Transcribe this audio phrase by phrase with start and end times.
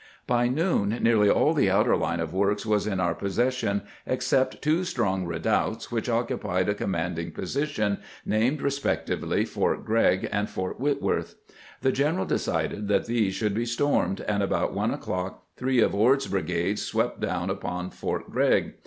[0.25, 4.83] By noon nearly all the outer line of works was in our possession, except two
[4.83, 10.27] strong redoubts which occupied 448 CAMPAIGNING WITH GEANT a commanding position, named respectively Port Gregg
[10.31, 11.35] and Fort WMtworth.
[11.81, 16.25] The general decided 'that these should be stormed, and about one o'clock three of Ord's
[16.25, 18.73] brigades swept down upon Fort Grregg.